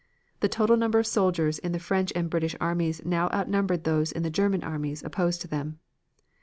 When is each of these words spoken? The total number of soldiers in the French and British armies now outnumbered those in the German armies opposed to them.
The 0.39 0.49
total 0.49 0.77
number 0.77 0.97
of 0.97 1.05
soldiers 1.05 1.59
in 1.59 1.73
the 1.73 1.79
French 1.79 2.11
and 2.15 2.27
British 2.27 2.55
armies 2.59 3.05
now 3.05 3.29
outnumbered 3.31 3.83
those 3.83 4.11
in 4.11 4.23
the 4.23 4.31
German 4.31 4.63
armies 4.63 5.03
opposed 5.03 5.41
to 5.43 5.47
them. 5.47 5.77